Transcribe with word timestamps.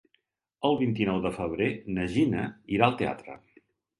El 0.69 0.77
vint-i-nou 0.79 1.19
de 1.25 1.31
febrer 1.35 1.67
na 1.97 2.07
Gina 2.15 2.45
irà 2.79 2.87
al 2.87 2.99
teatre. 3.03 3.37